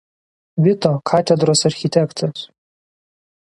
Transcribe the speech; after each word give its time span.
Vito 0.65 0.91
katedros 1.09 1.63
architektas. 1.69 2.37